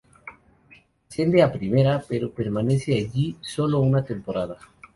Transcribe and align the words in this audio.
Asciende 1.07 1.43
a 1.43 1.51
Primera, 1.51 2.03
pero 2.09 2.31
permanece 2.33 2.95
allí 2.97 3.37
sólo 3.39 3.77
una 3.81 4.03
temporada. 4.03 4.57